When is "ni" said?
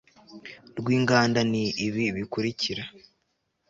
1.51-1.63